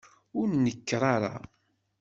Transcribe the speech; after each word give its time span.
Ur 0.39 0.47
nekker 0.63 1.01
ara! 1.15 1.33